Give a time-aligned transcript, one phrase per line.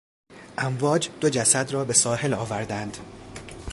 [0.57, 2.97] امواج دو جسد را به ساحل آوردند.